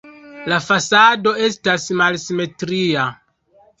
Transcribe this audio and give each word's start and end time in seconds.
La 0.53 0.57
fasado 0.67 1.33
estas 1.49 1.85
malsimetria. 2.01 3.05